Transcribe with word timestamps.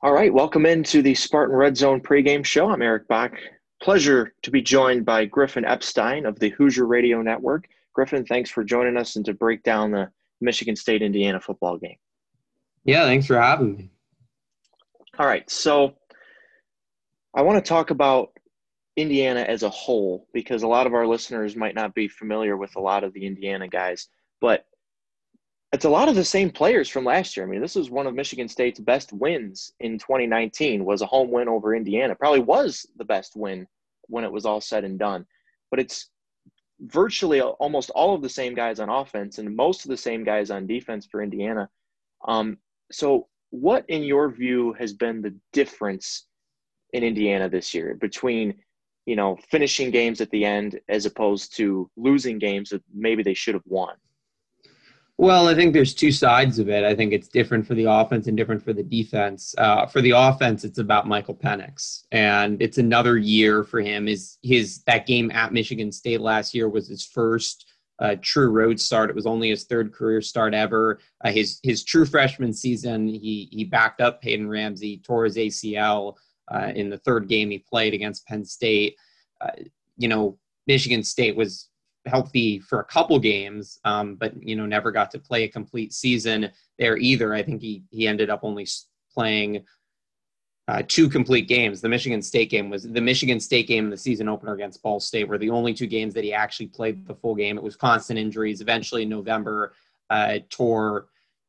All 0.00 0.12
right, 0.12 0.32
welcome 0.32 0.64
into 0.64 1.02
the 1.02 1.16
Spartan 1.16 1.56
Red 1.56 1.76
Zone 1.76 2.00
pregame 2.00 2.44
show. 2.44 2.70
I'm 2.70 2.82
Eric 2.82 3.08
Bach. 3.08 3.32
Pleasure 3.82 4.32
to 4.42 4.50
be 4.52 4.62
joined 4.62 5.04
by 5.04 5.24
Griffin 5.24 5.64
Epstein 5.64 6.24
of 6.24 6.38
the 6.38 6.50
Hoosier 6.50 6.86
Radio 6.86 7.20
Network. 7.20 7.66
Griffin, 7.94 8.24
thanks 8.24 8.48
for 8.48 8.62
joining 8.62 8.96
us 8.96 9.16
and 9.16 9.24
to 9.24 9.34
break 9.34 9.64
down 9.64 9.90
the 9.90 10.08
Michigan 10.40 10.76
State 10.76 11.02
Indiana 11.02 11.40
football 11.40 11.78
game. 11.78 11.96
Yeah, 12.84 13.06
thanks 13.06 13.26
for 13.26 13.40
having 13.40 13.76
me. 13.76 13.90
All 15.18 15.26
right, 15.26 15.50
so 15.50 15.96
I 17.34 17.42
want 17.42 17.64
to 17.64 17.68
talk 17.68 17.90
about 17.90 18.38
Indiana 18.96 19.40
as 19.40 19.64
a 19.64 19.68
whole 19.68 20.28
because 20.32 20.62
a 20.62 20.68
lot 20.68 20.86
of 20.86 20.94
our 20.94 21.08
listeners 21.08 21.56
might 21.56 21.74
not 21.74 21.92
be 21.92 22.06
familiar 22.06 22.56
with 22.56 22.76
a 22.76 22.80
lot 22.80 23.02
of 23.02 23.12
the 23.14 23.26
Indiana 23.26 23.66
guys, 23.66 24.06
but 24.40 24.64
it's 25.72 25.84
a 25.84 25.90
lot 25.90 26.08
of 26.08 26.14
the 26.14 26.24
same 26.24 26.50
players 26.50 26.88
from 26.88 27.04
last 27.04 27.36
year. 27.36 27.44
I 27.44 27.48
mean, 27.48 27.60
this 27.60 27.74
was 27.74 27.90
one 27.90 28.06
of 28.06 28.14
Michigan 28.14 28.48
State's 28.48 28.80
best 28.80 29.12
wins 29.12 29.72
in 29.80 29.98
2019 29.98 30.84
was 30.84 31.02
a 31.02 31.06
home 31.06 31.30
win 31.30 31.48
over 31.48 31.74
Indiana. 31.74 32.14
Probably 32.14 32.40
was 32.40 32.86
the 32.96 33.04
best 33.04 33.36
win 33.36 33.66
when 34.06 34.24
it 34.24 34.32
was 34.32 34.46
all 34.46 34.62
said 34.62 34.84
and 34.84 34.98
done. 34.98 35.26
But 35.70 35.80
it's 35.80 36.08
virtually 36.80 37.42
almost 37.42 37.90
all 37.90 38.14
of 38.14 38.22
the 38.22 38.28
same 38.28 38.54
guys 38.54 38.80
on 38.80 38.88
offense 38.88 39.38
and 39.38 39.54
most 39.54 39.84
of 39.84 39.90
the 39.90 39.96
same 39.96 40.24
guys 40.24 40.50
on 40.50 40.66
defense 40.66 41.06
for 41.10 41.22
Indiana. 41.22 41.68
Um, 42.26 42.56
so, 42.90 43.28
what 43.50 43.84
in 43.88 44.02
your 44.02 44.30
view 44.30 44.74
has 44.74 44.92
been 44.92 45.20
the 45.20 45.34
difference 45.52 46.26
in 46.92 47.02
Indiana 47.02 47.48
this 47.48 47.74
year 47.74 47.94
between 47.94 48.54
you 49.04 49.16
know 49.16 49.38
finishing 49.50 49.90
games 49.90 50.20
at 50.20 50.30
the 50.30 50.44
end 50.44 50.80
as 50.88 51.04
opposed 51.04 51.54
to 51.56 51.90
losing 51.96 52.38
games 52.38 52.70
that 52.70 52.82
maybe 52.94 53.22
they 53.22 53.34
should 53.34 53.54
have 53.54 53.66
won? 53.66 53.94
Well, 55.20 55.48
I 55.48 55.54
think 55.56 55.72
there's 55.72 55.94
two 55.94 56.12
sides 56.12 56.60
of 56.60 56.68
it. 56.68 56.84
I 56.84 56.94
think 56.94 57.12
it's 57.12 57.26
different 57.26 57.66
for 57.66 57.74
the 57.74 57.90
offense 57.90 58.28
and 58.28 58.36
different 58.36 58.62
for 58.62 58.72
the 58.72 58.84
defense. 58.84 59.52
Uh, 59.58 59.84
for 59.84 60.00
the 60.00 60.12
offense, 60.12 60.62
it's 60.62 60.78
about 60.78 61.08
Michael 61.08 61.34
Penix, 61.34 62.04
and 62.12 62.62
it's 62.62 62.78
another 62.78 63.18
year 63.18 63.64
for 63.64 63.80
him. 63.80 64.06
Is 64.06 64.38
his 64.44 64.84
that 64.84 65.06
game 65.06 65.32
at 65.32 65.52
Michigan 65.52 65.90
State 65.90 66.20
last 66.20 66.54
year 66.54 66.68
was 66.68 66.86
his 66.86 67.04
first 67.04 67.66
uh, 67.98 68.14
true 68.22 68.50
road 68.50 68.78
start. 68.78 69.10
It 69.10 69.16
was 69.16 69.26
only 69.26 69.50
his 69.50 69.64
third 69.64 69.92
career 69.92 70.22
start 70.22 70.54
ever. 70.54 71.00
Uh, 71.24 71.32
his 71.32 71.58
his 71.64 71.82
true 71.82 72.06
freshman 72.06 72.52
season, 72.52 73.08
he 73.08 73.48
he 73.50 73.64
backed 73.64 74.00
up 74.00 74.22
Peyton 74.22 74.48
Ramsey, 74.48 74.98
tore 74.98 75.24
his 75.24 75.36
ACL 75.36 76.14
uh, 76.46 76.70
in 76.76 76.90
the 76.90 76.98
third 76.98 77.28
game 77.28 77.50
he 77.50 77.58
played 77.58 77.92
against 77.92 78.24
Penn 78.28 78.44
State. 78.44 78.94
Uh, 79.40 79.50
you 79.96 80.06
know, 80.06 80.38
Michigan 80.68 81.02
State 81.02 81.34
was 81.34 81.68
healthy 82.08 82.58
for 82.58 82.80
a 82.80 82.84
couple 82.84 83.18
games, 83.18 83.78
um, 83.84 84.16
but 84.16 84.40
you 84.42 84.56
know 84.56 84.66
never 84.66 84.90
got 84.90 85.10
to 85.12 85.18
play 85.18 85.44
a 85.44 85.48
complete 85.48 85.92
season 85.92 86.50
there 86.78 86.96
either. 86.96 87.34
I 87.34 87.42
think 87.42 87.62
he 87.62 87.84
he 87.90 88.08
ended 88.08 88.30
up 88.30 88.40
only 88.42 88.66
playing 89.12 89.64
uh, 90.68 90.82
two 90.86 91.08
complete 91.08 91.48
games. 91.48 91.80
The 91.80 91.88
Michigan 91.88 92.20
State 92.20 92.50
game 92.50 92.68
was 92.68 92.82
the 92.82 93.00
Michigan 93.00 93.40
State 93.40 93.66
game 93.66 93.88
the 93.88 93.96
season 93.96 94.28
opener 94.28 94.52
against 94.52 94.82
Ball 94.82 95.00
State 95.00 95.26
were 95.26 95.38
the 95.38 95.50
only 95.50 95.72
two 95.72 95.86
games 95.86 96.12
that 96.14 96.24
he 96.24 96.32
actually 96.32 96.66
played 96.66 97.06
the 97.06 97.14
full 97.14 97.34
game. 97.34 97.56
It 97.56 97.64
was 97.64 97.76
constant 97.76 98.18
injuries. 98.18 98.60
Eventually 98.60 99.02
in 99.02 99.08
November, 99.08 99.72
uh, 100.10 100.38
tore 100.50 101.06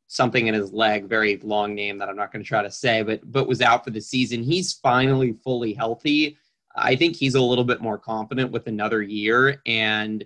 something 0.08 0.48
in 0.48 0.54
his 0.54 0.72
leg, 0.74 1.08
very 1.08 1.38
long 1.44 1.76
name 1.76 1.98
that 1.98 2.10
I'm 2.10 2.16
not 2.16 2.32
going 2.32 2.44
to 2.44 2.48
try 2.48 2.64
to 2.64 2.72
say, 2.72 3.04
but 3.04 3.30
but 3.32 3.48
was 3.48 3.62
out 3.62 3.84
for 3.84 3.92
the 3.92 4.02
season. 4.02 4.42
He's 4.42 4.74
finally 4.74 5.34
fully 5.34 5.74
healthy. 5.74 6.38
I 6.76 6.96
think 6.96 7.16
he's 7.16 7.36
a 7.36 7.42
little 7.42 7.64
bit 7.64 7.82
more 7.82 7.98
confident 7.98 8.52
with 8.52 8.68
another 8.68 9.02
year 9.02 9.62
and 9.66 10.26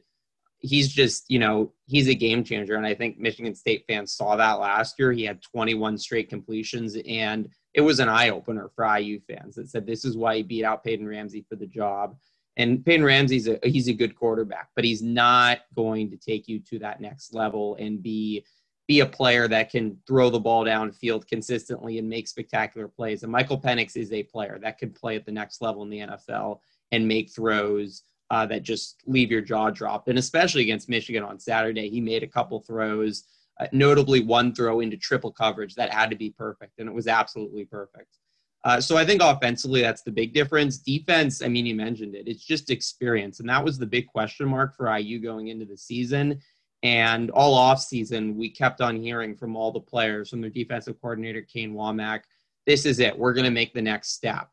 he's 0.63 0.91
just, 0.91 1.25
you 1.29 1.37
know, 1.37 1.71
he's 1.85 2.07
a 2.07 2.15
game 2.15 2.43
changer. 2.43 2.75
And 2.75 2.87
I 2.87 2.95
think 2.95 3.19
Michigan 3.19 3.53
State 3.53 3.83
fans 3.87 4.13
saw 4.13 4.35
that 4.37 4.53
last 4.53 4.95
year. 4.97 5.11
He 5.11 5.23
had 5.23 5.41
21 5.41 5.97
straight 5.97 6.29
completions, 6.29 6.97
and 7.07 7.49
it 7.73 7.81
was 7.81 7.99
an 7.99 8.09
eye 8.09 8.29
opener 8.29 8.71
for 8.73 8.97
IU 8.97 9.19
fans 9.27 9.55
that 9.55 9.69
said 9.69 9.85
this 9.85 10.05
is 10.05 10.17
why 10.17 10.37
he 10.37 10.43
beat 10.43 10.63
out 10.63 10.83
Peyton 10.83 11.07
Ramsey 11.07 11.45
for 11.47 11.57
the 11.57 11.67
job. 11.67 12.15
And 12.55 12.85
Peyton 12.85 13.03
Ramsey's 13.03 13.47
a 13.47 13.59
he's 13.63 13.89
a 13.89 13.93
good 13.93 14.15
quarterback, 14.15 14.69
but 14.75 14.85
he's 14.85 15.01
not 15.01 15.59
going 15.75 16.09
to 16.11 16.17
take 16.17 16.47
you 16.47 16.59
to 16.69 16.79
that 16.79 17.01
next 17.01 17.33
level 17.33 17.75
and 17.79 18.01
be 18.01 18.45
be 18.87 18.99
a 18.99 19.05
player 19.05 19.47
that 19.47 19.69
can 19.69 19.97
throw 20.07 20.29
the 20.29 20.39
ball 20.39 20.63
downfield 20.65 21.27
consistently 21.27 21.97
and 21.97 22.07
make 22.07 22.27
spectacular 22.27 22.87
plays. 22.87 23.23
And 23.23 23.31
Michael 23.31 23.59
Penix 23.59 23.95
is 23.95 24.11
a 24.11 24.23
player 24.23 24.59
that 24.61 24.77
could 24.77 24.93
play 24.93 25.15
at 25.15 25.25
the 25.25 25.31
next 25.31 25.61
level 25.61 25.83
in 25.83 25.89
the 25.89 25.99
NFL 25.99 26.59
and 26.91 27.07
make 27.07 27.33
throws 27.33 28.03
uh, 28.33 28.47
that 28.47 28.63
just 28.63 29.03
leave 29.05 29.29
your 29.29 29.41
jaw 29.41 29.69
dropped. 29.69 30.07
And 30.07 30.17
especially 30.17 30.63
against 30.63 30.89
Michigan 30.89 31.21
on 31.21 31.39
Saturday, 31.39 31.87
he 31.87 32.01
made 32.01 32.23
a 32.23 32.27
couple 32.27 32.59
throws, 32.61 33.25
uh, 33.59 33.67
notably 33.71 34.21
one 34.21 34.55
throw 34.55 34.79
into 34.79 34.97
triple 34.97 35.31
coverage 35.31 35.75
that 35.75 35.93
had 35.93 36.09
to 36.09 36.15
be 36.15 36.31
perfect, 36.31 36.79
and 36.79 36.89
it 36.89 36.95
was 36.95 37.07
absolutely 37.07 37.63
perfect. 37.63 38.17
Uh, 38.63 38.81
so 38.81 38.97
I 38.97 39.05
think 39.05 39.21
offensively, 39.21 39.81
that's 39.81 40.01
the 40.01 40.11
big 40.11 40.33
difference. 40.33 40.79
Defense, 40.79 41.43
I 41.43 41.47
mean, 41.47 41.67
you 41.67 41.75
mentioned 41.75 42.15
it. 42.15 42.27
It's 42.27 42.43
just 42.43 42.71
experience, 42.71 43.39
and 43.39 43.47
that 43.49 43.63
was 43.63 43.77
the 43.77 43.85
big 43.85 44.07
question 44.07 44.47
mark 44.47 44.75
for 44.75 44.97
IU 44.97 45.19
going 45.19 45.49
into 45.49 45.65
the 45.65 45.77
season. 45.77 46.39
And 46.81 47.29
all 47.31 47.53
off 47.53 47.81
season, 47.81 48.35
we 48.35 48.49
kept 48.49 48.81
on 48.81 48.95
hearing 48.95 49.35
from 49.35 49.55
all 49.55 49.71
the 49.71 49.79
players, 49.79 50.31
from 50.31 50.41
their 50.41 50.49
defensive 50.49 50.99
coordinator 50.99 51.43
Kane 51.43 51.75
Wommack, 51.75 52.21
this 52.65 52.87
is 52.87 52.99
it. 52.99 53.15
We're 53.15 53.33
going 53.33 53.45
to 53.45 53.51
make 53.51 53.73
the 53.73 53.81
next 53.81 54.13
step. 54.13 54.49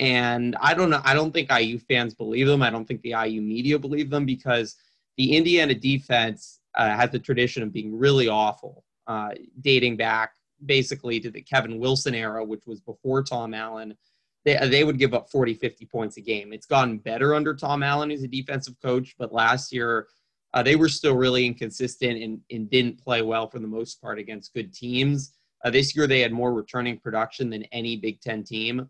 And 0.00 0.56
I 0.60 0.74
don't 0.74 0.90
know. 0.90 1.00
I 1.04 1.14
don't 1.14 1.32
think 1.32 1.50
IU 1.52 1.78
fans 1.78 2.14
believe 2.14 2.46
them. 2.46 2.62
I 2.62 2.70
don't 2.70 2.84
think 2.84 3.02
the 3.02 3.14
IU 3.26 3.40
media 3.40 3.78
believe 3.78 4.10
them 4.10 4.26
because 4.26 4.76
the 5.16 5.36
Indiana 5.36 5.74
defense 5.74 6.60
uh, 6.74 6.96
has 6.96 7.10
the 7.10 7.18
tradition 7.18 7.62
of 7.62 7.72
being 7.72 7.96
really 7.96 8.28
awful, 8.28 8.84
uh, 9.06 9.30
dating 9.60 9.96
back 9.96 10.32
basically 10.66 11.20
to 11.20 11.30
the 11.30 11.42
Kevin 11.42 11.78
Wilson 11.78 12.14
era, 12.14 12.44
which 12.44 12.66
was 12.66 12.80
before 12.80 13.22
Tom 13.22 13.54
Allen. 13.54 13.96
They, 14.44 14.56
they 14.68 14.84
would 14.84 14.98
give 14.98 15.14
up 15.14 15.30
40, 15.30 15.54
50 15.54 15.86
points 15.86 16.16
a 16.16 16.20
game. 16.20 16.52
It's 16.52 16.66
gotten 16.66 16.98
better 16.98 17.34
under 17.34 17.54
Tom 17.54 17.82
Allen 17.82 18.10
as 18.10 18.22
a 18.22 18.28
defensive 18.28 18.74
coach, 18.82 19.14
but 19.18 19.32
last 19.32 19.72
year 19.72 20.08
uh, 20.52 20.62
they 20.62 20.76
were 20.76 20.88
still 20.88 21.16
really 21.16 21.46
inconsistent 21.46 22.22
and, 22.22 22.40
and 22.50 22.70
didn't 22.70 23.02
play 23.02 23.22
well 23.22 23.48
for 23.48 23.58
the 23.58 23.66
most 23.66 24.00
part 24.00 24.18
against 24.18 24.54
good 24.54 24.72
teams. 24.72 25.32
Uh, 25.64 25.70
this 25.70 25.96
year 25.96 26.06
they 26.06 26.20
had 26.20 26.32
more 26.32 26.52
returning 26.52 26.98
production 26.98 27.48
than 27.48 27.64
any 27.64 27.96
Big 27.96 28.20
Ten 28.20 28.42
team 28.42 28.88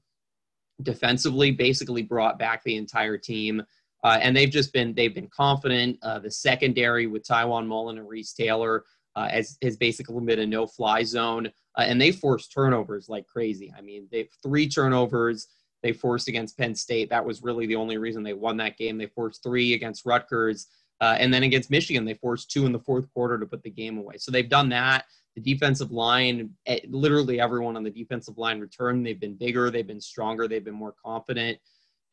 defensively 0.82 1.50
basically 1.50 2.02
brought 2.02 2.38
back 2.38 2.62
the 2.64 2.76
entire 2.76 3.16
team. 3.16 3.62
Uh, 4.02 4.18
and 4.20 4.36
they've 4.36 4.50
just 4.50 4.72
been 4.72 4.94
they've 4.94 5.14
been 5.14 5.28
confident. 5.28 5.98
Uh, 6.02 6.18
the 6.18 6.30
secondary 6.30 7.06
with 7.06 7.26
Tiawan 7.26 7.66
Mullen 7.66 7.98
and 7.98 8.08
Reese 8.08 8.34
Taylor 8.34 8.84
uh, 9.16 9.28
has, 9.28 9.56
has 9.62 9.76
basically 9.76 10.22
been 10.24 10.40
a 10.40 10.46
no 10.46 10.66
fly 10.66 11.02
zone, 11.02 11.46
uh, 11.78 11.82
and 11.82 12.00
they 12.00 12.12
forced 12.12 12.52
turnovers 12.52 13.08
like 13.08 13.26
crazy. 13.26 13.72
I 13.76 13.80
mean, 13.80 14.06
they 14.12 14.28
three 14.42 14.68
turnovers 14.68 15.48
they 15.82 15.92
forced 15.92 16.28
against 16.28 16.58
Penn 16.58 16.74
State. 16.74 17.10
That 17.10 17.24
was 17.24 17.42
really 17.42 17.66
the 17.66 17.76
only 17.76 17.98
reason 17.98 18.22
they 18.22 18.32
won 18.32 18.56
that 18.58 18.76
game. 18.76 18.98
They 18.98 19.06
forced 19.06 19.42
three 19.42 19.74
against 19.74 20.04
Rutgers, 20.04 20.66
uh, 21.00 21.16
and 21.18 21.32
then 21.32 21.42
against 21.42 21.70
Michigan 21.70 22.04
they 22.04 22.14
forced 22.14 22.50
two 22.50 22.66
in 22.66 22.72
the 22.72 22.80
fourth 22.80 23.10
quarter 23.14 23.38
to 23.38 23.46
put 23.46 23.62
the 23.62 23.70
game 23.70 23.96
away. 23.96 24.16
So 24.18 24.30
they've 24.30 24.48
done 24.48 24.68
that 24.70 25.06
the 25.34 25.40
defensive 25.40 25.90
line, 25.90 26.50
eh, 26.66 26.80
literally 26.88 27.40
everyone 27.40 27.76
on 27.76 27.82
the 27.82 27.90
defensive 27.90 28.38
line 28.38 28.60
returned. 28.60 29.04
They've 29.04 29.18
been 29.18 29.34
bigger, 29.34 29.70
they've 29.70 29.86
been 29.86 30.00
stronger, 30.00 30.46
they've 30.46 30.64
been 30.64 30.74
more 30.74 30.94
confident. 31.04 31.58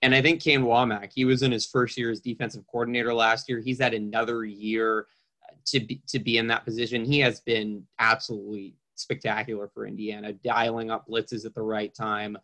And 0.01 0.15
I 0.15 0.21
think 0.21 0.41
Kane 0.41 0.61
Wommack, 0.61 1.11
he 1.13 1.25
was 1.25 1.43
in 1.43 1.51
his 1.51 1.67
first 1.67 1.97
year 1.97 2.09
as 2.09 2.19
defensive 2.19 2.65
coordinator 2.71 3.13
last 3.13 3.47
year. 3.47 3.59
He's 3.59 3.79
had 3.79 3.93
another 3.93 4.43
year 4.43 5.07
uh, 5.47 5.53
to 5.67 5.79
be, 5.79 6.01
to 6.07 6.17
be 6.17 6.37
in 6.37 6.47
that 6.47 6.65
position. 6.65 7.05
He 7.05 7.19
has 7.19 7.39
been 7.41 7.85
absolutely 7.99 8.73
spectacular 8.95 9.67
for 9.67 9.85
Indiana, 9.85 10.33
dialing 10.33 10.89
up 10.89 11.07
blitzes 11.07 11.45
at 11.45 11.53
the 11.53 11.61
right 11.61 11.93
time. 11.93 12.35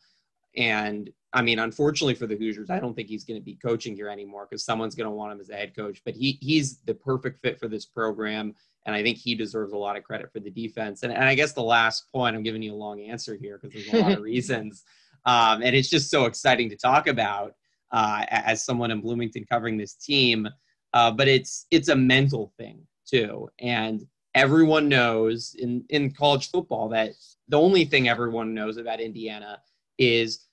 And 0.56 1.10
I 1.34 1.42
mean, 1.42 1.60
unfortunately 1.60 2.16
for 2.16 2.26
the 2.26 2.38
Hoosiers, 2.38 2.70
I 2.70 2.80
don't 2.80 2.94
think 2.94 3.10
he's 3.10 3.26
going 3.26 3.40
to 3.40 3.44
be 3.44 3.56
coaching 3.56 3.96
here 3.96 4.10
anymore 4.10 4.48
because 4.50 4.64
someone's 4.64 4.96
going 4.96 5.10
to 5.10 5.16
want 5.16 5.34
him 5.34 5.40
as 5.40 5.50
a 5.50 5.56
head 5.56 5.76
coach. 5.76 6.02
But 6.06 6.16
he 6.16 6.38
he's 6.42 6.78
the 6.80 6.94
perfect 6.94 7.42
fit 7.42 7.60
for 7.60 7.68
this 7.68 7.86
program, 7.86 8.56
and 8.86 8.96
I 8.96 9.04
think 9.04 9.18
he 9.18 9.36
deserves 9.36 9.74
a 9.74 9.78
lot 9.78 9.98
of 9.98 10.04
credit 10.04 10.32
for 10.32 10.40
the 10.40 10.50
defense. 10.50 11.04
And, 11.04 11.12
and 11.12 11.26
I 11.26 11.36
guess 11.36 11.52
the 11.52 11.64
last 11.64 12.10
point, 12.12 12.36
I'm 12.36 12.44
giving 12.44 12.62
you 12.62 12.74
a 12.74 12.76
long 12.76 13.02
answer 13.02 13.36
here 13.36 13.60
because 13.62 13.74
there's 13.74 13.94
a 13.94 14.02
lot 14.02 14.18
of 14.18 14.24
reasons, 14.24 14.84
um, 15.26 15.62
and 15.62 15.76
it's 15.76 15.90
just 15.90 16.10
so 16.10 16.26
exciting 16.26 16.70
to 16.70 16.78
talk 16.78 17.08
about 17.08 17.56
uh, 17.92 18.26
as 18.30 18.64
someone 18.64 18.92
in 18.92 19.02
Bloomington 19.02 19.46
covering 19.50 19.78
this 19.78 19.94
team. 19.94 20.48
Uh, 20.94 21.12
but 21.12 21.28
it's 21.28 21.68
it's 21.72 21.90
a 21.90 21.96
mental 21.96 22.54
thing 22.58 22.88
too, 23.06 23.50
and 23.60 24.08
everyone 24.34 24.88
knows 24.88 25.56
in 25.60 25.84
in 25.90 26.12
college 26.12 26.50
football 26.52 26.88
that 26.90 27.12
the 27.50 27.60
only 27.60 27.84
thing 27.84 28.08
everyone 28.08 28.54
knows 28.54 28.78
about 28.78 29.02
Indiana 29.02 29.60
is 29.98 30.47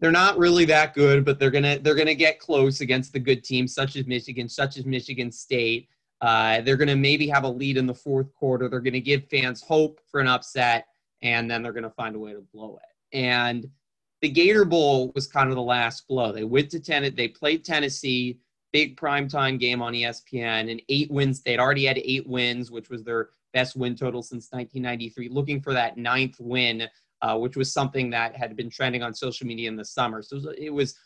they're 0.00 0.12
not 0.12 0.38
really 0.38 0.64
that 0.66 0.94
good, 0.94 1.24
but 1.24 1.38
they're 1.38 1.50
gonna 1.50 1.78
they're 1.78 1.94
gonna 1.94 2.14
get 2.14 2.38
close 2.38 2.80
against 2.80 3.12
the 3.12 3.18
good 3.18 3.42
teams 3.42 3.74
such 3.74 3.96
as 3.96 4.06
Michigan, 4.06 4.48
such 4.48 4.76
as 4.76 4.84
Michigan 4.84 5.32
State. 5.32 5.88
Uh, 6.20 6.60
they're 6.60 6.76
gonna 6.76 6.96
maybe 6.96 7.26
have 7.28 7.44
a 7.44 7.48
lead 7.48 7.76
in 7.76 7.86
the 7.86 7.94
fourth 7.94 8.32
quarter. 8.34 8.68
They're 8.68 8.80
gonna 8.80 9.00
give 9.00 9.28
fans 9.30 9.62
hope 9.62 10.00
for 10.10 10.20
an 10.20 10.28
upset, 10.28 10.86
and 11.22 11.50
then 11.50 11.62
they're 11.62 11.72
gonna 11.72 11.90
find 11.90 12.14
a 12.14 12.18
way 12.18 12.32
to 12.32 12.44
blow 12.52 12.78
it. 12.82 13.16
And 13.16 13.66
the 14.20 14.28
Gator 14.28 14.64
Bowl 14.64 15.12
was 15.14 15.26
kind 15.26 15.48
of 15.48 15.56
the 15.56 15.62
last 15.62 16.06
blow. 16.08 16.32
They 16.32 16.44
went 16.44 16.70
to 16.70 16.80
ten. 16.80 17.14
They 17.14 17.28
played 17.28 17.64
Tennessee, 17.64 18.38
big 18.72 18.98
primetime 18.98 19.58
game 19.58 19.80
on 19.80 19.94
ESPN, 19.94 20.70
and 20.70 20.82
eight 20.90 21.10
wins. 21.10 21.40
They'd 21.40 21.60
already 21.60 21.86
had 21.86 21.98
eight 21.98 22.26
wins, 22.26 22.70
which 22.70 22.90
was 22.90 23.02
their 23.02 23.30
best 23.54 23.76
win 23.76 23.96
total 23.96 24.22
since 24.22 24.48
1993. 24.50 25.30
Looking 25.30 25.62
for 25.62 25.72
that 25.72 25.96
ninth 25.96 26.36
win 26.38 26.86
uh, 27.22 27.36
which 27.36 27.56
was 27.56 27.72
something 27.72 28.10
that 28.10 28.36
had 28.36 28.56
been 28.56 28.70
trending 28.70 29.02
on 29.02 29.14
social 29.14 29.46
media 29.46 29.68
in 29.68 29.76
the 29.76 29.84
summer. 29.84 30.22
So 30.22 30.40
it 30.56 30.70
was 30.70 30.96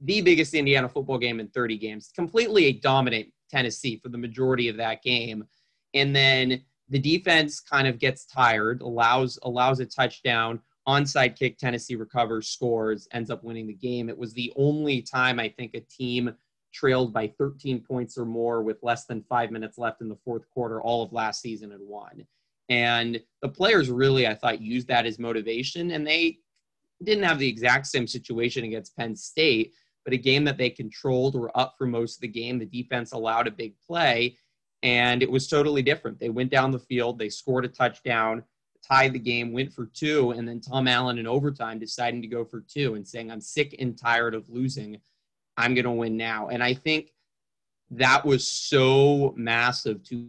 the 0.00 0.20
biggest 0.20 0.54
Indiana 0.54 0.88
football 0.88 1.18
game 1.18 1.40
in 1.40 1.48
30 1.48 1.78
games, 1.78 2.10
completely 2.14 2.66
a 2.66 2.72
dominant 2.72 3.28
Tennessee 3.50 3.98
for 4.02 4.08
the 4.08 4.18
majority 4.18 4.68
of 4.68 4.76
that 4.76 5.02
game. 5.02 5.44
And 5.94 6.14
then 6.14 6.62
the 6.88 6.98
defense 6.98 7.60
kind 7.60 7.88
of 7.88 7.98
gets 7.98 8.26
tired, 8.26 8.82
allows 8.82 9.38
allows 9.42 9.80
a 9.80 9.86
touchdown, 9.86 10.60
onside 10.86 11.36
kick, 11.36 11.58
Tennessee 11.58 11.96
recovers, 11.96 12.48
scores, 12.48 13.08
ends 13.12 13.30
up 13.30 13.42
winning 13.42 13.66
the 13.66 13.74
game. 13.74 14.08
It 14.08 14.18
was 14.18 14.34
the 14.34 14.52
only 14.56 15.02
time 15.02 15.40
I 15.40 15.48
think 15.48 15.74
a 15.74 15.80
team 15.80 16.34
trailed 16.72 17.12
by 17.12 17.28
13 17.38 17.80
points 17.80 18.18
or 18.18 18.24
more 18.24 18.62
with 18.62 18.78
less 18.82 19.06
than 19.06 19.24
five 19.28 19.50
minutes 19.50 19.78
left 19.78 20.00
in 20.00 20.08
the 20.08 20.18
fourth 20.24 20.48
quarter 20.50 20.82
all 20.82 21.02
of 21.02 21.12
last 21.12 21.40
season 21.40 21.72
and 21.72 21.88
won. 21.88 22.26
And 22.68 23.20
the 23.42 23.48
players 23.48 23.90
really, 23.90 24.26
I 24.26 24.34
thought, 24.34 24.60
used 24.60 24.88
that 24.88 25.06
as 25.06 25.18
motivation. 25.18 25.90
And 25.90 26.06
they 26.06 26.38
didn't 27.02 27.24
have 27.24 27.38
the 27.38 27.48
exact 27.48 27.86
same 27.86 28.06
situation 28.06 28.64
against 28.64 28.96
Penn 28.96 29.14
State, 29.14 29.72
but 30.04 30.14
a 30.14 30.18
game 30.18 30.44
that 30.44 30.58
they 30.58 30.70
controlled, 30.70 31.34
were 31.34 31.56
up 31.56 31.74
for 31.76 31.86
most 31.86 32.16
of 32.16 32.20
the 32.22 32.28
game. 32.28 32.58
The 32.58 32.66
defense 32.66 33.12
allowed 33.12 33.46
a 33.46 33.50
big 33.50 33.74
play, 33.86 34.38
and 34.82 35.22
it 35.22 35.30
was 35.30 35.48
totally 35.48 35.82
different. 35.82 36.18
They 36.18 36.30
went 36.30 36.50
down 36.50 36.70
the 36.70 36.78
field, 36.78 37.18
they 37.18 37.28
scored 37.28 37.64
a 37.64 37.68
touchdown, 37.68 38.42
tied 38.86 39.12
the 39.12 39.18
game, 39.18 39.52
went 39.52 39.72
for 39.72 39.86
two, 39.86 40.32
and 40.32 40.46
then 40.46 40.60
Tom 40.60 40.88
Allen 40.88 41.18
in 41.18 41.26
overtime 41.26 41.78
deciding 41.78 42.22
to 42.22 42.28
go 42.28 42.44
for 42.44 42.60
two 42.60 42.94
and 42.94 43.06
saying, 43.06 43.30
I'm 43.30 43.40
sick 43.40 43.76
and 43.78 43.96
tired 43.96 44.34
of 44.34 44.48
losing. 44.48 44.98
I'm 45.56 45.74
going 45.74 45.84
to 45.84 45.90
win 45.90 46.16
now. 46.16 46.48
And 46.48 46.62
I 46.62 46.74
think 46.74 47.12
that 47.90 48.24
was 48.24 48.46
so 48.46 49.32
massive 49.36 50.02
to 50.04 50.28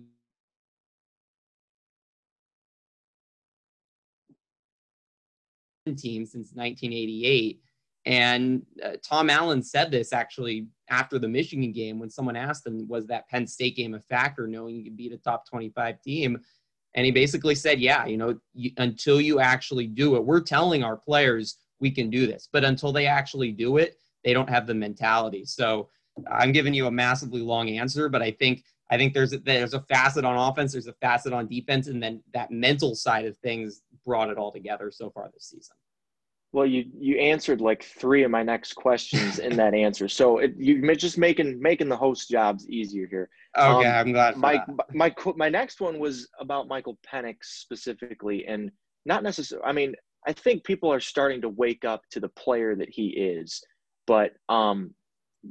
team 5.93 6.25
since 6.25 6.53
1988. 6.53 7.61
And 8.07 8.63
uh, 8.83 8.91
Tom 9.03 9.29
Allen 9.29 9.63
said 9.63 9.91
this 9.91 10.13
actually 10.13 10.67
after 10.89 11.17
the 11.17 11.27
Michigan 11.27 11.71
game 11.71 11.99
when 11.99 12.09
someone 12.09 12.35
asked 12.35 12.65
him, 12.65 12.87
was 12.87 13.07
that 13.07 13.27
Penn 13.29 13.47
State 13.47 13.75
game 13.75 13.95
a 13.95 13.99
factor 13.99 14.47
knowing 14.47 14.75
you 14.75 14.83
could 14.83 14.97
beat 14.97 15.11
a 15.11 15.17
top 15.17 15.47
25 15.49 16.01
team? 16.01 16.39
And 16.93 17.05
he 17.05 17.11
basically 17.11 17.55
said, 17.55 17.79
yeah, 17.79 18.05
you 18.05 18.17
know, 18.17 18.39
you, 18.53 18.71
until 18.77 19.19
you 19.19 19.39
actually 19.39 19.87
do 19.87 20.15
it, 20.15 20.23
we're 20.23 20.41
telling 20.41 20.83
our 20.83 20.95
players 20.95 21.57
we 21.79 21.91
can 21.91 22.09
do 22.09 22.25
this. 22.25 22.47
But 22.51 22.63
until 22.63 22.91
they 22.91 23.05
actually 23.05 23.51
do 23.51 23.77
it, 23.77 23.97
they 24.23 24.33
don't 24.33 24.49
have 24.49 24.65
the 24.67 24.73
mentality. 24.73 25.45
So 25.45 25.89
I'm 26.31 26.51
giving 26.51 26.73
you 26.73 26.87
a 26.87 26.91
massively 26.91 27.41
long 27.41 27.69
answer, 27.69 28.07
but 28.07 28.21
I 28.21 28.31
think 28.31 28.63
I 28.91 28.97
think 28.97 29.13
there's 29.13 29.33
a, 29.33 29.39
there's 29.39 29.73
a 29.73 29.81
facet 29.81 30.25
on 30.25 30.37
offense, 30.37 30.73
there's 30.73 30.87
a 30.87 30.93
facet 30.93 31.33
on 31.33 31.47
defense, 31.47 31.87
and 31.87 32.01
then 32.01 32.21
that 32.33 32.51
mental 32.51 32.93
side 32.93 33.25
of 33.25 33.35
things 33.39 33.81
brought 34.05 34.29
it 34.29 34.37
all 34.37 34.51
together 34.51 34.91
so 34.91 35.09
far 35.09 35.29
this 35.33 35.49
season. 35.49 35.75
Well, 36.51 36.65
you 36.65 36.85
you 36.97 37.17
answered 37.17 37.59
like 37.59 37.83
three 37.83 38.23
of 38.23 38.31
my 38.31 38.41
next 38.41 38.73
questions 38.73 39.39
in 39.39 39.57
that 39.57 39.73
answer, 39.73 40.07
so 40.07 40.37
it, 40.37 40.53
you 40.57 40.95
just 40.95 41.17
making 41.17 41.61
making 41.61 41.89
the 41.89 41.97
host 41.97 42.29
jobs 42.29 42.69
easier 42.69 43.07
here. 43.07 43.29
Okay, 43.57 43.87
um, 43.87 44.07
I'm 44.07 44.13
glad. 44.13 44.37
my, 44.37 44.63
my 44.93 45.13
my 45.13 45.33
my 45.35 45.49
next 45.49 45.81
one 45.81 45.99
was 45.99 46.29
about 46.39 46.69
Michael 46.69 46.97
Penix 47.05 47.37
specifically, 47.41 48.45
and 48.47 48.71
not 49.05 49.21
necessarily. 49.21 49.67
I 49.67 49.73
mean, 49.73 49.95
I 50.25 50.31
think 50.31 50.63
people 50.63 50.91
are 50.93 51.01
starting 51.01 51.41
to 51.41 51.49
wake 51.49 51.83
up 51.83 52.03
to 52.11 52.21
the 52.21 52.29
player 52.29 52.73
that 52.75 52.89
he 52.89 53.07
is, 53.07 53.61
but 54.07 54.31
um, 54.47 54.93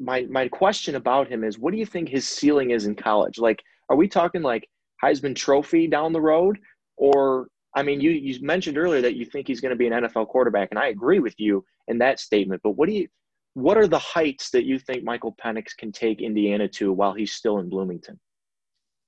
my 0.01 0.23
my 0.31 0.49
question 0.49 0.95
about 0.95 1.29
him 1.29 1.45
is, 1.45 1.59
what 1.59 1.73
do 1.73 1.79
you 1.79 1.87
think 1.87 2.09
his 2.09 2.27
ceiling 2.27 2.71
is 2.71 2.87
in 2.87 2.95
college? 2.95 3.39
Like, 3.39 3.62
are 3.91 3.97
we 3.97 4.09
talking 4.09 4.41
like 4.41 4.67
Heisman 5.05 5.37
Trophy 5.37 5.87
down 5.87 6.15
the 6.15 6.21
road, 6.21 6.59
or 6.97 7.49
I 7.75 7.82
mean, 7.82 8.00
you 8.00 8.11
you 8.11 8.41
mentioned 8.41 8.79
earlier 8.79 9.00
that 9.03 9.17
you 9.17 9.25
think 9.25 9.49
he's 9.49 9.61
going 9.61 9.71
to 9.71 9.76
be 9.76 9.87
an 9.87 9.93
NFL 9.93 10.29
quarterback, 10.29 10.69
and 10.71 10.79
I 10.79 10.88
agree 10.88 11.19
with 11.19 11.38
you 11.38 11.65
in 11.88 11.99
that 11.99 12.21
statement. 12.21 12.62
But 12.62 12.73
what 12.73 12.88
do 12.88 12.94
you 12.94 13.09
what 13.55 13.79
are 13.79 13.87
the 13.87 13.99
heights 13.99 14.50
that 14.50 14.65
you 14.65 14.79
think 14.79 15.05
Michael 15.05 15.35
Penix 15.43 15.76
can 15.76 15.93
take 15.93 16.21
Indiana 16.21 16.69
to 16.69 16.93
while 16.93 17.15
he's 17.15 17.32
still 17.32 17.59
in 17.59 17.69
Bloomington? 17.69 18.19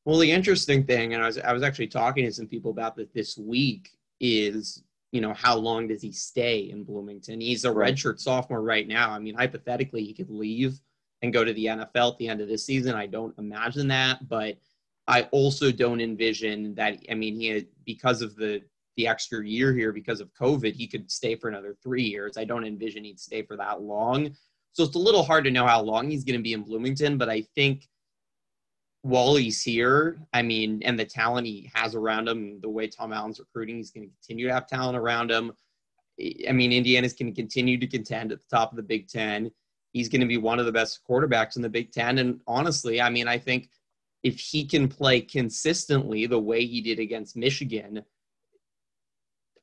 Well, 0.04 0.18
the 0.18 0.30
interesting 0.30 0.84
thing, 0.84 1.14
and 1.14 1.22
I 1.22 1.26
was 1.26 1.38
I 1.38 1.52
was 1.52 1.62
actually 1.62 1.88
talking 1.88 2.24
to 2.24 2.32
some 2.32 2.46
people 2.46 2.70
about 2.70 2.96
that 2.96 3.12
this 3.12 3.36
week, 3.36 3.90
is 4.20 4.82
you 5.12 5.20
know 5.20 5.34
how 5.34 5.56
long 5.56 5.88
does 5.88 6.02
he 6.02 6.12
stay 6.12 6.70
in 6.70 6.84
Bloomington? 6.84 7.40
He's 7.40 7.64
a 7.64 7.72
right. 7.72 7.94
redshirt 7.94 8.20
sophomore 8.20 8.62
right 8.62 8.86
now. 8.86 9.10
I 9.10 9.18
mean, 9.18 9.34
hypothetically, 9.34 10.04
he 10.04 10.14
could 10.14 10.30
leave 10.30 10.80
and 11.22 11.32
go 11.32 11.44
to 11.44 11.52
the 11.52 11.66
NFL 11.66 12.12
at 12.12 12.18
the 12.18 12.28
end 12.28 12.40
of 12.40 12.48
this 12.48 12.64
season. 12.64 12.94
I 12.94 13.06
don't 13.06 13.36
imagine 13.38 13.88
that, 13.88 14.28
but 14.28 14.58
I 15.08 15.22
also 15.32 15.70
don't 15.70 16.00
envision 16.00 16.74
that. 16.74 16.98
I 17.10 17.14
mean, 17.14 17.36
he 17.38 17.46
had, 17.48 17.66
because 17.84 18.22
of 18.22 18.36
the 18.36 18.62
the 18.96 19.06
extra 19.06 19.46
year 19.46 19.74
here 19.74 19.92
because 19.92 20.20
of 20.20 20.32
COVID, 20.34 20.74
he 20.74 20.86
could 20.86 21.10
stay 21.10 21.36
for 21.36 21.48
another 21.48 21.76
three 21.82 22.02
years. 22.02 22.36
I 22.36 22.44
don't 22.44 22.64
envision 22.64 23.04
he'd 23.04 23.20
stay 23.20 23.42
for 23.42 23.56
that 23.56 23.82
long. 23.82 24.34
So 24.72 24.84
it's 24.84 24.96
a 24.96 24.98
little 24.98 25.22
hard 25.22 25.44
to 25.44 25.50
know 25.50 25.66
how 25.66 25.82
long 25.82 26.10
he's 26.10 26.24
going 26.24 26.38
to 26.38 26.42
be 26.42 26.54
in 26.54 26.62
Bloomington, 26.62 27.18
but 27.18 27.28
I 27.28 27.42
think 27.54 27.88
while 29.02 29.36
he's 29.36 29.62
here, 29.62 30.18
I 30.32 30.42
mean, 30.42 30.82
and 30.84 30.98
the 30.98 31.04
talent 31.04 31.46
he 31.46 31.70
has 31.74 31.94
around 31.94 32.28
him, 32.28 32.60
the 32.60 32.68
way 32.68 32.88
Tom 32.88 33.12
Allen's 33.12 33.38
recruiting, 33.38 33.76
he's 33.76 33.90
going 33.90 34.08
to 34.08 34.14
continue 34.14 34.48
to 34.48 34.52
have 34.52 34.66
talent 34.66 34.98
around 34.98 35.30
him. 35.30 35.52
I 36.48 36.52
mean, 36.52 36.72
Indiana's 36.72 37.12
going 37.12 37.32
to 37.32 37.40
continue 37.40 37.78
to 37.78 37.86
contend 37.86 38.32
at 38.32 38.40
the 38.40 38.48
top 38.50 38.72
of 38.72 38.76
the 38.76 38.82
Big 38.82 39.08
Ten. 39.08 39.50
He's 39.92 40.08
going 40.08 40.22
to 40.22 40.26
be 40.26 40.38
one 40.38 40.58
of 40.58 40.66
the 40.66 40.72
best 40.72 41.00
quarterbacks 41.08 41.56
in 41.56 41.62
the 41.62 41.68
Big 41.68 41.92
Ten. 41.92 42.18
And 42.18 42.40
honestly, 42.46 43.00
I 43.00 43.10
mean, 43.10 43.28
I 43.28 43.38
think 43.38 43.70
if 44.26 44.40
he 44.40 44.64
can 44.64 44.88
play 44.88 45.20
consistently 45.20 46.26
the 46.26 46.38
way 46.38 46.66
he 46.66 46.80
did 46.80 46.98
against 46.98 47.36
Michigan, 47.36 48.02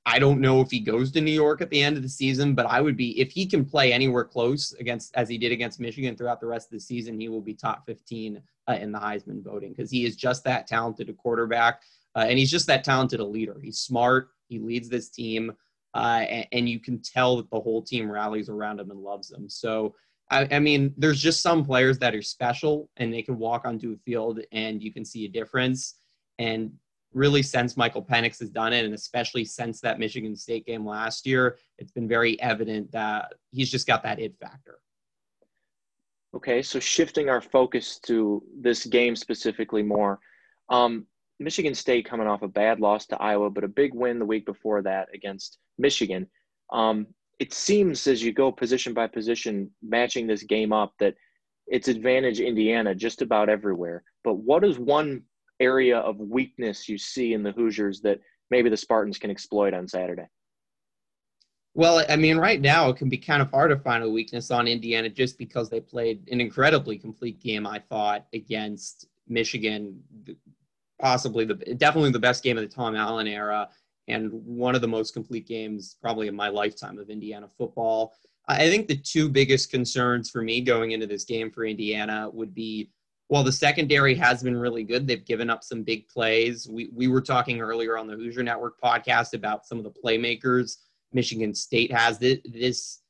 I 0.05 0.19
don't 0.19 0.39
know 0.39 0.61
if 0.61 0.71
he 0.71 0.79
goes 0.79 1.11
to 1.11 1.21
New 1.21 1.33
York 1.33 1.59
at 1.61 1.69
the 1.69 1.83
end 1.83 1.97
of 1.97 2.03
the 2.03 2.07
season, 2.07 2.55
but 2.55 2.65
I 2.65 2.79
would 2.79 2.95
be 2.95 3.19
if 3.19 3.29
he 3.29 3.45
can 3.45 3.65
play 3.65 3.91
anywhere 3.91 4.23
close 4.23 4.71
against 4.79 5.13
as 5.15 5.27
he 5.27 5.37
did 5.37 5.51
against 5.51 5.81
Michigan 5.81 6.15
throughout 6.15 6.39
the 6.39 6.47
rest 6.47 6.67
of 6.67 6.71
the 6.71 6.79
season, 6.79 7.19
he 7.19 7.27
will 7.27 7.41
be 7.41 7.53
top 7.53 7.85
15 7.85 8.41
uh, 8.69 8.73
in 8.73 8.93
the 8.93 8.99
Heisman 8.99 9.43
voting 9.43 9.73
because 9.73 9.91
he 9.91 10.05
is 10.05 10.15
just 10.15 10.45
that 10.45 10.65
talented 10.65 11.09
a 11.09 11.13
quarterback 11.13 11.81
uh, 12.15 12.25
and 12.29 12.39
he's 12.39 12.51
just 12.51 12.67
that 12.67 12.85
talented 12.85 13.19
a 13.19 13.25
leader. 13.25 13.57
He's 13.61 13.79
smart. 13.79 14.29
He 14.47 14.59
leads 14.59 14.87
this 14.87 15.09
team, 15.09 15.51
uh, 15.93 16.23
and, 16.29 16.47
and, 16.53 16.69
you 16.69 16.79
can 16.79 17.01
tell 17.01 17.37
that 17.37 17.49
the 17.49 17.59
whole 17.59 17.81
team 17.81 18.09
rallies 18.09 18.49
around 18.49 18.79
him 18.79 18.91
and 18.91 18.99
loves 19.01 19.29
him. 19.29 19.49
So. 19.49 19.93
I, 20.33 20.47
I 20.55 20.59
mean, 20.59 20.93
there's 20.97 21.21
just 21.21 21.41
some 21.41 21.63
players 21.63 21.99
that 21.99 22.15
are 22.15 22.21
special 22.21 22.89
and 22.97 23.13
they 23.13 23.21
can 23.21 23.37
walk 23.37 23.65
onto 23.65 23.93
a 23.93 23.97
field 23.97 24.39
and 24.51 24.81
you 24.81 24.91
can 24.91 25.05
see 25.05 25.25
a 25.25 25.29
difference. 25.29 25.95
And 26.39 26.71
really 27.13 27.43
since 27.43 27.77
Michael 27.77 28.03
Penix 28.03 28.39
has 28.39 28.49
done 28.49 28.73
it, 28.73 28.83
and 28.83 28.93
especially 28.95 29.45
since 29.45 29.79
that 29.81 29.99
Michigan 29.99 30.35
State 30.35 30.65
game 30.65 30.85
last 30.85 31.27
year, 31.27 31.57
it's 31.77 31.91
been 31.91 32.07
very 32.07 32.41
evident 32.41 32.91
that 32.91 33.33
he's 33.51 33.69
just 33.69 33.85
got 33.85 34.01
that 34.03 34.19
it 34.19 34.35
factor. 34.39 34.79
Okay, 36.35 36.63
so 36.63 36.79
shifting 36.79 37.29
our 37.29 37.41
focus 37.41 37.99
to 37.99 38.43
this 38.59 38.85
game 38.87 39.15
specifically 39.15 39.83
more. 39.83 40.19
Um, 40.69 41.05
Michigan 41.39 41.75
State 41.75 42.09
coming 42.09 42.25
off 42.25 42.41
a 42.41 42.47
bad 42.47 42.79
loss 42.79 43.05
to 43.07 43.21
Iowa, 43.21 43.51
but 43.51 43.63
a 43.63 43.67
big 43.67 43.93
win 43.93 44.17
the 44.17 44.25
week 44.25 44.45
before 44.45 44.81
that 44.81 45.09
against 45.13 45.59
Michigan. 45.77 46.27
Um, 46.71 47.07
it 47.43 47.53
seems 47.53 48.07
as 48.07 48.23
you 48.23 48.31
go 48.31 48.53
position 48.53 48.93
by 48.93 49.05
position, 49.05 49.69
matching 49.81 50.25
this 50.25 50.43
game 50.43 50.71
up, 50.71 50.93
that 50.99 51.13
it's 51.67 51.89
advantage 51.89 52.39
Indiana 52.39 52.95
just 52.95 53.21
about 53.21 53.49
everywhere. 53.49 54.01
But 54.23 54.35
what 54.35 54.63
is 54.63 54.79
one 54.79 55.23
area 55.59 55.97
of 55.97 56.17
weakness 56.19 56.87
you 56.87 56.97
see 56.97 57.33
in 57.33 57.43
the 57.43 57.51
Hoosiers 57.51 57.99
that 58.03 58.21
maybe 58.49 58.69
the 58.69 58.77
Spartans 58.77 59.17
can 59.17 59.29
exploit 59.29 59.73
on 59.73 59.89
Saturday? 59.89 60.29
Well, 61.73 62.05
I 62.07 62.15
mean, 62.15 62.37
right 62.37 62.61
now 62.61 62.87
it 62.87 62.95
can 62.95 63.09
be 63.09 63.17
kind 63.17 63.41
of 63.41 63.51
hard 63.51 63.71
to 63.71 63.77
find 63.77 64.05
a 64.05 64.09
weakness 64.09 64.49
on 64.49 64.65
Indiana 64.65 65.09
just 65.09 65.37
because 65.37 65.69
they 65.69 65.81
played 65.81 66.25
an 66.31 66.39
incredibly 66.39 66.97
complete 66.97 67.41
game, 67.41 67.67
I 67.67 67.79
thought, 67.79 68.25
against 68.33 69.07
Michigan. 69.27 70.01
Possibly 70.97 71.43
the 71.43 71.55
definitely 71.75 72.11
the 72.11 72.19
best 72.19 72.41
game 72.41 72.57
of 72.57 72.63
the 72.63 72.73
Tom 72.73 72.95
Allen 72.95 73.27
era, 73.27 73.67
and 74.07 74.31
one 74.31 74.75
of 74.75 74.81
the 74.81 74.87
most 74.87 75.13
complete 75.13 75.47
games 75.47 75.97
probably 76.01 76.27
in 76.27 76.35
my 76.35 76.49
lifetime 76.49 76.97
of 76.97 77.09
Indiana 77.09 77.47
football. 77.47 78.13
I 78.47 78.69
think 78.69 78.87
the 78.87 78.97
two 78.97 79.29
biggest 79.29 79.71
concerns 79.71 80.29
for 80.29 80.41
me 80.41 80.61
going 80.61 80.91
into 80.91 81.07
this 81.07 81.23
game 81.23 81.49
for 81.49 81.65
Indiana 81.65 82.29
would 82.31 82.53
be 82.53 82.91
while 83.27 83.43
the 83.43 83.51
secondary 83.51 84.13
has 84.15 84.43
been 84.43 84.55
really 84.55 84.83
good, 84.83 85.07
they've 85.07 85.25
given 85.25 85.49
up 85.49 85.63
some 85.63 85.81
big 85.81 86.07
plays. 86.09 86.67
We, 86.69 86.89
we 86.93 87.07
were 87.07 87.21
talking 87.21 87.61
earlier 87.61 87.97
on 87.97 88.05
the 88.05 88.15
Hoosier 88.15 88.43
Network 88.43 88.79
podcast 88.79 89.33
about 89.33 89.65
some 89.65 89.77
of 89.77 89.83
the 89.83 89.91
playmakers 89.91 90.77
Michigan 91.13 91.53
State 91.53 91.91
has. 91.91 92.19
This, 92.19 92.39
this 92.45 93.01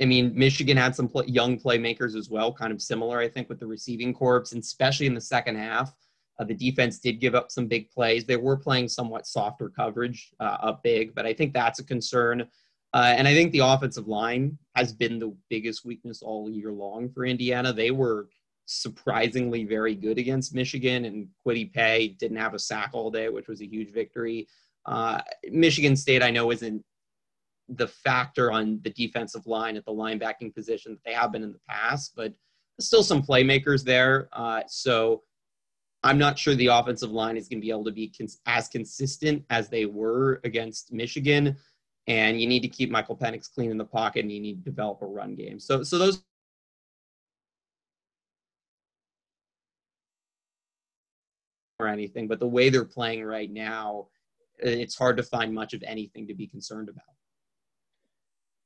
I 0.00 0.04
mean, 0.04 0.32
Michigan 0.36 0.76
had 0.76 0.94
some 0.94 1.08
play, 1.08 1.24
young 1.26 1.58
playmakers 1.58 2.16
as 2.16 2.28
well, 2.28 2.52
kind 2.52 2.72
of 2.72 2.82
similar, 2.82 3.18
I 3.18 3.28
think, 3.28 3.48
with 3.48 3.60
the 3.60 3.66
receiving 3.66 4.12
corps, 4.12 4.52
and 4.52 4.62
especially 4.62 5.06
in 5.06 5.14
the 5.14 5.20
second 5.20 5.56
half. 5.56 5.94
Uh, 6.38 6.44
the 6.44 6.54
defense 6.54 6.98
did 6.98 7.20
give 7.20 7.34
up 7.34 7.50
some 7.50 7.66
big 7.66 7.90
plays. 7.90 8.24
They 8.24 8.36
were 8.36 8.56
playing 8.56 8.88
somewhat 8.88 9.26
softer 9.26 9.68
coverage 9.68 10.32
uh, 10.40 10.58
up 10.62 10.82
big, 10.82 11.14
but 11.14 11.26
I 11.26 11.32
think 11.32 11.52
that's 11.52 11.78
a 11.78 11.84
concern. 11.84 12.48
Uh, 12.92 13.14
and 13.16 13.26
I 13.26 13.34
think 13.34 13.52
the 13.52 13.60
offensive 13.60 14.06
line 14.06 14.58
has 14.76 14.92
been 14.92 15.18
the 15.18 15.36
biggest 15.50 15.84
weakness 15.84 16.22
all 16.22 16.50
year 16.50 16.72
long 16.72 17.10
for 17.10 17.24
Indiana. 17.24 17.72
They 17.72 17.90
were 17.90 18.28
surprisingly 18.66 19.64
very 19.64 19.94
good 19.94 20.18
against 20.18 20.54
Michigan, 20.54 21.04
and 21.04 21.28
Kwity 21.44 21.72
Paye 21.72 22.08
didn't 22.18 22.36
have 22.36 22.54
a 22.54 22.58
sack 22.58 22.90
all 22.92 23.10
day, 23.10 23.28
which 23.28 23.48
was 23.48 23.60
a 23.60 23.66
huge 23.66 23.92
victory. 23.92 24.48
Uh, 24.86 25.20
Michigan 25.50 25.96
State, 25.96 26.22
I 26.22 26.30
know, 26.30 26.50
isn't 26.50 26.82
the 27.68 27.88
factor 27.88 28.52
on 28.52 28.80
the 28.82 28.90
defensive 28.90 29.46
line 29.46 29.76
at 29.76 29.84
the 29.84 29.92
linebacking 29.92 30.54
position 30.54 30.92
that 30.92 31.04
they 31.04 31.14
have 31.14 31.32
been 31.32 31.42
in 31.42 31.52
the 31.52 31.60
past, 31.68 32.12
but 32.14 32.34
still 32.80 33.02
some 33.02 33.22
playmakers 33.22 33.84
there. 33.84 34.28
Uh, 34.32 34.62
so 34.66 35.22
I'm 36.04 36.18
not 36.18 36.38
sure 36.38 36.54
the 36.54 36.66
offensive 36.66 37.10
line 37.10 37.38
is 37.38 37.48
going 37.48 37.60
to 37.60 37.64
be 37.64 37.70
able 37.70 37.84
to 37.84 37.90
be 37.90 38.12
cons- 38.16 38.38
as 38.44 38.68
consistent 38.68 39.42
as 39.48 39.70
they 39.70 39.86
were 39.86 40.40
against 40.44 40.92
Michigan. 40.92 41.56
And 42.06 42.38
you 42.38 42.46
need 42.46 42.60
to 42.60 42.68
keep 42.68 42.90
Michael 42.90 43.16
Penix 43.16 43.52
clean 43.52 43.70
in 43.70 43.78
the 43.78 43.86
pocket, 43.86 44.20
and 44.20 44.30
you 44.30 44.38
need 44.38 44.62
to 44.62 44.70
develop 44.70 45.00
a 45.00 45.06
run 45.06 45.34
game. 45.34 45.58
So, 45.58 45.82
so 45.82 45.96
those 45.98 46.22
or 51.78 51.88
anything, 51.88 52.28
but 52.28 52.38
the 52.38 52.46
way 52.46 52.68
they're 52.68 52.84
playing 52.84 53.24
right 53.24 53.50
now, 53.50 54.08
it's 54.58 54.96
hard 54.96 55.16
to 55.16 55.22
find 55.22 55.54
much 55.54 55.72
of 55.72 55.82
anything 55.84 56.26
to 56.28 56.34
be 56.34 56.46
concerned 56.46 56.90
about. 56.90 57.02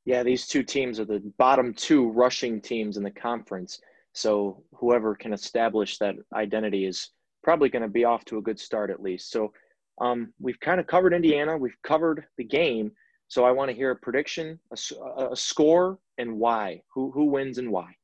Yeah, 0.04 0.25
these 0.25 0.49
two 0.49 0.64
teams 0.64 0.99
are 0.99 1.04
the 1.04 1.21
bottom 1.38 1.73
two 1.73 2.11
rushing 2.11 2.61
teams 2.61 2.97
in 2.97 3.04
the 3.04 3.11
conference. 3.11 3.80
So 4.12 4.64
whoever 4.75 5.14
can 5.14 5.33
establish 5.33 5.99
that 5.99 6.16
identity 6.35 6.85
is 6.85 7.11
probably 7.42 7.68
going 7.68 7.83
to 7.83 7.88
be 7.88 8.04
off 8.04 8.25
to 8.26 8.38
a 8.38 8.42
good 8.42 8.59
start 8.59 8.90
at 8.90 9.02
least. 9.02 9.30
So 9.30 9.52
um, 10.00 10.33
we've 10.40 10.61
kind 10.61 10.80
of 10.80 10.87
covered 10.87 11.12
Indiana, 11.12 11.57
we've 11.57 11.80
covered 11.83 12.25
the 12.37 12.45
game. 12.45 12.92
So 13.28 13.45
I 13.45 13.50
want 13.50 13.71
to 13.71 13.76
hear 13.76 13.90
a 13.90 13.97
prediction, 13.97 14.59
a, 14.71 15.26
a 15.33 15.37
score, 15.37 15.99
and 16.16 16.38
why. 16.38 16.83
Who 16.95 17.11
who 17.11 17.26
wins 17.26 17.59
and 17.59 17.71
why? 17.71 17.95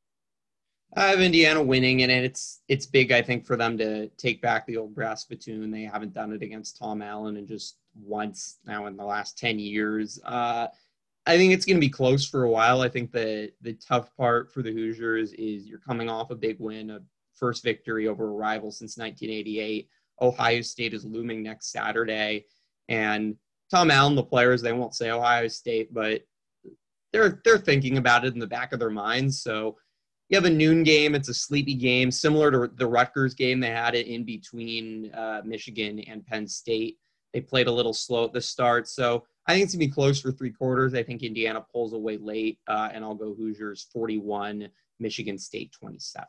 I 0.96 1.08
have 1.08 1.20
Indiana 1.20 1.62
winning, 1.62 2.02
and 2.02 2.12
it's 2.12 2.60
it's 2.68 2.86
big. 2.86 3.10
I 3.10 3.22
think 3.22 3.46
for 3.46 3.56
them 3.56 3.76
to 3.78 4.08
take 4.10 4.42
back 4.42 4.66
the 4.66 4.76
old 4.76 4.94
brass 4.94 5.22
spittoon. 5.22 5.70
They 5.70 5.82
haven't 5.82 6.12
done 6.12 6.32
it 6.32 6.42
against 6.42 6.76
Tom 6.78 7.02
Allen 7.02 7.36
in 7.36 7.46
just 7.46 7.78
once 8.00 8.58
now 8.66 8.86
in 8.86 8.96
the 8.96 9.04
last 9.04 9.38
ten 9.38 9.58
years. 9.58 10.20
Uh, 10.24 10.68
I 11.26 11.38
think 11.38 11.52
it's 11.52 11.64
going 11.64 11.76
to 11.76 11.80
be 11.80 11.88
close 11.88 12.28
for 12.28 12.44
a 12.44 12.50
while. 12.50 12.80
I 12.82 12.88
think 12.88 13.10
the 13.10 13.50
the 13.62 13.72
tough 13.74 14.14
part 14.16 14.52
for 14.52 14.62
the 14.62 14.72
Hoosiers 14.72 15.32
is 15.32 15.66
you're 15.66 15.78
coming 15.78 16.08
off 16.08 16.30
a 16.30 16.36
big 16.36 16.60
win, 16.60 16.90
a 16.90 17.00
first 17.38 17.62
victory 17.62 18.08
over 18.08 18.28
a 18.28 18.32
rival 18.32 18.70
since 18.70 18.96
1988. 18.96 19.88
Ohio 20.20 20.60
State 20.60 20.94
is 20.94 21.04
looming 21.04 21.42
next 21.42 21.72
Saturday, 21.72 22.44
and 22.88 23.36
Tom 23.70 23.90
Allen, 23.90 24.14
the 24.14 24.22
players, 24.22 24.62
they 24.62 24.72
won't 24.72 24.94
say 24.94 25.10
Ohio 25.10 25.48
State, 25.48 25.92
but 25.92 26.22
they're 27.12 27.40
they're 27.44 27.58
thinking 27.58 27.96
about 27.96 28.24
it 28.24 28.34
in 28.34 28.40
the 28.40 28.46
back 28.46 28.72
of 28.72 28.78
their 28.78 28.90
minds. 28.90 29.42
So 29.42 29.76
you 30.28 30.36
have 30.36 30.44
a 30.44 30.50
noon 30.50 30.82
game; 30.82 31.14
it's 31.14 31.28
a 31.28 31.34
sleepy 31.34 31.74
game, 31.74 32.10
similar 32.10 32.50
to 32.50 32.72
the 32.74 32.86
Rutgers 32.86 33.34
game. 33.34 33.60
They 33.60 33.70
had 33.70 33.94
it 33.94 34.06
in 34.06 34.24
between 34.24 35.12
uh, 35.14 35.42
Michigan 35.44 36.00
and 36.00 36.26
Penn 36.26 36.46
State. 36.46 36.98
They 37.32 37.40
played 37.40 37.66
a 37.66 37.72
little 37.72 37.94
slow 37.94 38.24
at 38.24 38.32
the 38.32 38.40
start, 38.40 38.88
so 38.88 39.24
I 39.46 39.52
think 39.52 39.64
it's 39.64 39.74
gonna 39.74 39.86
be 39.86 39.92
close 39.92 40.20
for 40.20 40.32
three 40.32 40.50
quarters. 40.50 40.94
I 40.94 41.02
think 41.02 41.22
Indiana 41.22 41.64
pulls 41.72 41.92
away 41.92 42.16
late, 42.16 42.58
uh, 42.68 42.90
and 42.92 43.04
I'll 43.04 43.14
go 43.14 43.34
Hoosiers 43.34 43.88
41, 43.92 44.68
Michigan 44.98 45.38
State 45.38 45.72
27. 45.72 46.26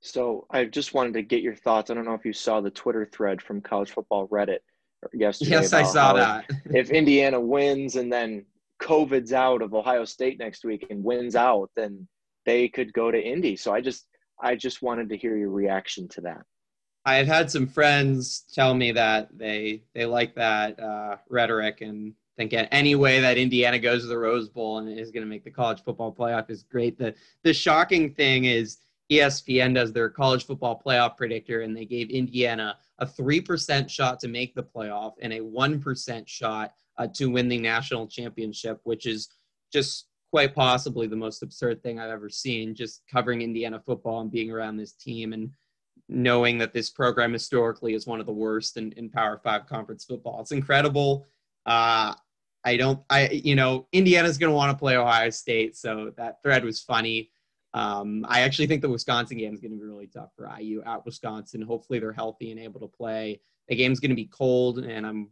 So 0.00 0.46
I 0.50 0.64
just 0.64 0.94
wanted 0.94 1.14
to 1.14 1.22
get 1.22 1.42
your 1.42 1.54
thoughts. 1.54 1.90
I 1.90 1.94
don't 1.94 2.04
know 2.04 2.14
if 2.14 2.24
you 2.24 2.32
saw 2.32 2.60
the 2.60 2.70
Twitter 2.70 3.08
thread 3.10 3.42
from 3.42 3.60
College 3.60 3.90
Football 3.90 4.28
Reddit 4.28 4.58
yesterday. 5.12 5.50
Yes, 5.52 5.72
I 5.72 5.82
saw 5.82 6.12
that. 6.12 6.46
if 6.66 6.90
Indiana 6.90 7.40
wins 7.40 7.96
and 7.96 8.12
then 8.12 8.44
COVID's 8.80 9.32
out 9.32 9.62
of 9.62 9.74
Ohio 9.74 10.04
State 10.04 10.38
next 10.38 10.64
week 10.64 10.86
and 10.90 11.02
wins 11.02 11.34
out, 11.34 11.70
then 11.74 12.06
they 12.46 12.68
could 12.68 12.92
go 12.92 13.10
to 13.10 13.20
Indy. 13.20 13.56
So 13.56 13.72
I 13.72 13.80
just 13.80 14.06
I 14.40 14.54
just 14.54 14.82
wanted 14.82 15.08
to 15.08 15.16
hear 15.16 15.36
your 15.36 15.50
reaction 15.50 16.08
to 16.08 16.20
that. 16.22 16.42
I've 17.04 17.26
had 17.26 17.50
some 17.50 17.66
friends 17.66 18.44
tell 18.52 18.74
me 18.74 18.92
that 18.92 19.36
they 19.36 19.82
they 19.94 20.06
like 20.06 20.34
that 20.36 20.78
uh, 20.78 21.16
rhetoric 21.28 21.80
and 21.80 22.14
think 22.36 22.54
any 22.54 22.94
way 22.94 23.20
that 23.20 23.36
Indiana 23.36 23.78
goes 23.78 24.02
to 24.02 24.08
the 24.08 24.18
Rose 24.18 24.48
Bowl 24.48 24.78
and 24.78 24.88
is 24.88 25.10
going 25.10 25.24
to 25.24 25.28
make 25.28 25.42
the 25.42 25.50
college 25.50 25.82
football 25.82 26.14
playoff 26.14 26.50
is 26.50 26.62
great. 26.62 26.98
The 26.98 27.14
the 27.42 27.52
shocking 27.52 28.14
thing 28.14 28.44
is 28.44 28.78
ESPN 29.10 29.74
does 29.74 29.92
their 29.92 30.10
college 30.10 30.44
football 30.44 30.80
playoff 30.84 31.16
predictor, 31.16 31.62
and 31.62 31.76
they 31.76 31.84
gave 31.84 32.10
Indiana 32.10 32.76
a 32.98 33.06
3% 33.06 33.88
shot 33.88 34.20
to 34.20 34.28
make 34.28 34.54
the 34.54 34.62
playoff 34.62 35.14
and 35.20 35.32
a 35.32 35.40
1% 35.40 36.28
shot 36.28 36.74
uh, 36.98 37.06
to 37.14 37.30
win 37.30 37.48
the 37.48 37.58
national 37.58 38.06
championship, 38.06 38.80
which 38.84 39.06
is 39.06 39.28
just 39.72 40.06
quite 40.30 40.54
possibly 40.54 41.06
the 41.06 41.16
most 41.16 41.42
absurd 41.42 41.82
thing 41.82 41.98
I've 41.98 42.10
ever 42.10 42.28
seen. 42.28 42.74
Just 42.74 43.02
covering 43.10 43.40
Indiana 43.40 43.80
football 43.84 44.20
and 44.20 44.30
being 44.30 44.50
around 44.50 44.76
this 44.76 44.92
team 44.92 45.32
and 45.32 45.50
knowing 46.08 46.58
that 46.58 46.72
this 46.72 46.90
program 46.90 47.32
historically 47.32 47.94
is 47.94 48.06
one 48.06 48.20
of 48.20 48.26
the 48.26 48.32
worst 48.32 48.76
in, 48.76 48.92
in 48.92 49.08
Power 49.10 49.40
Five 49.42 49.66
conference 49.66 50.04
football. 50.04 50.40
It's 50.40 50.52
incredible. 50.52 51.26
Uh, 51.64 52.14
I 52.64 52.76
don't, 52.76 53.00
I, 53.08 53.28
you 53.28 53.54
know, 53.54 53.86
Indiana's 53.92 54.36
going 54.38 54.50
to 54.50 54.56
want 54.56 54.72
to 54.72 54.78
play 54.78 54.96
Ohio 54.96 55.30
State, 55.30 55.76
so 55.76 56.12
that 56.16 56.42
thread 56.42 56.64
was 56.64 56.80
funny. 56.80 57.30
Um, 57.74 58.24
I 58.28 58.40
actually 58.40 58.66
think 58.66 58.82
the 58.82 58.88
Wisconsin 58.88 59.38
game 59.38 59.52
is 59.52 59.60
going 59.60 59.72
to 59.72 59.76
be 59.76 59.84
really 59.84 60.06
tough 60.06 60.30
for 60.36 60.50
IU 60.58 60.82
at 60.86 61.04
Wisconsin. 61.04 61.60
Hopefully, 61.62 61.98
they're 61.98 62.12
healthy 62.12 62.50
and 62.50 62.60
able 62.60 62.80
to 62.80 62.88
play. 62.88 63.40
The 63.68 63.76
game's 63.76 64.00
going 64.00 64.10
to 64.10 64.16
be 64.16 64.26
cold, 64.26 64.78
and 64.78 65.06
I'm 65.06 65.28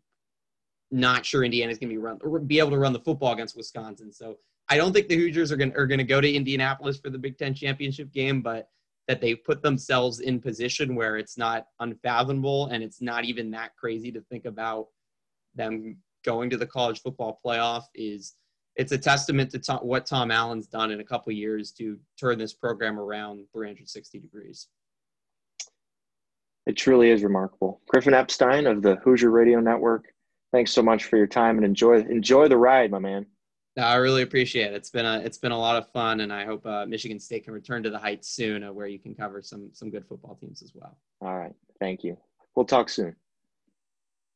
not 0.90 1.24
sure 1.24 1.44
Indiana's 1.44 1.78
going 1.78 1.88
to 1.88 1.94
be 1.94 1.98
run 1.98 2.46
be 2.46 2.58
able 2.58 2.70
to 2.70 2.78
run 2.78 2.92
the 2.92 3.00
football 3.00 3.32
against 3.32 3.56
Wisconsin. 3.56 4.12
So 4.12 4.38
I 4.68 4.76
don't 4.76 4.92
think 4.92 5.08
the 5.08 5.16
Hoosiers 5.16 5.50
are 5.50 5.56
going 5.56 5.74
are 5.76 5.86
going 5.86 5.98
to 5.98 6.04
go 6.04 6.20
to 6.20 6.30
Indianapolis 6.32 6.98
for 6.98 7.10
the 7.10 7.18
Big 7.18 7.38
Ten 7.38 7.54
championship 7.54 8.12
game, 8.12 8.42
but 8.42 8.68
that 9.08 9.20
they 9.20 9.34
put 9.34 9.62
themselves 9.62 10.20
in 10.20 10.40
position 10.40 10.94
where 10.94 11.16
it's 11.16 11.38
not 11.38 11.66
unfathomable 11.80 12.66
and 12.66 12.82
it's 12.82 13.00
not 13.00 13.24
even 13.24 13.52
that 13.52 13.76
crazy 13.76 14.10
to 14.10 14.20
think 14.22 14.44
about 14.44 14.88
them 15.54 15.96
going 16.24 16.50
to 16.50 16.56
the 16.56 16.66
college 16.66 17.00
football 17.00 17.38
playoff 17.44 17.84
is 17.94 18.34
it's 18.76 18.92
a 18.92 18.98
testament 18.98 19.50
to 19.50 19.58
Tom, 19.58 19.78
what 19.78 20.06
Tom 20.06 20.30
Allen's 20.30 20.66
done 20.66 20.90
in 20.90 21.00
a 21.00 21.04
couple 21.04 21.32
years 21.32 21.72
to 21.72 21.98
turn 22.18 22.38
this 22.38 22.52
program 22.52 22.98
around 22.98 23.46
360 23.52 24.18
degrees. 24.18 24.68
It 26.66 26.76
truly 26.76 27.10
is 27.10 27.22
remarkable. 27.22 27.80
Griffin 27.88 28.14
Epstein 28.14 28.66
of 28.66 28.82
the 28.82 28.96
Hoosier 28.96 29.30
Radio 29.30 29.60
Network. 29.60 30.12
Thanks 30.52 30.72
so 30.72 30.82
much 30.82 31.04
for 31.04 31.16
your 31.16 31.26
time 31.26 31.56
and 31.56 31.64
enjoy 31.64 32.00
enjoy 32.00 32.48
the 32.48 32.56
ride, 32.56 32.90
my 32.90 32.98
man. 32.98 33.26
No, 33.76 33.82
I 33.82 33.96
really 33.96 34.22
appreciate 34.22 34.72
it. 34.72 34.74
It's 34.74 34.90
been 34.90 35.06
a 35.06 35.20
it's 35.20 35.38
been 35.38 35.52
a 35.52 35.58
lot 35.58 35.76
of 35.76 35.90
fun, 35.92 36.20
and 36.20 36.32
I 36.32 36.44
hope 36.44 36.66
uh, 36.66 36.86
Michigan 36.86 37.20
State 37.20 37.44
can 37.44 37.52
return 37.52 37.82
to 37.82 37.90
the 37.90 37.98
heights 37.98 38.28
soon, 38.28 38.64
uh, 38.64 38.72
where 38.72 38.86
you 38.86 38.98
can 38.98 39.14
cover 39.14 39.42
some 39.42 39.70
some 39.72 39.90
good 39.90 40.06
football 40.06 40.34
teams 40.34 40.62
as 40.62 40.72
well. 40.74 40.96
All 41.20 41.36
right, 41.36 41.54
thank 41.78 42.02
you. 42.02 42.16
We'll 42.54 42.66
talk 42.66 42.88
soon. 42.88 43.14